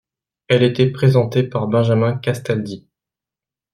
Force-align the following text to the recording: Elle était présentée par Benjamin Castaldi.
Elle 0.47 0.63
était 0.63 0.89
présentée 0.89 1.43
par 1.43 1.67
Benjamin 1.67 2.17
Castaldi. 2.17 2.87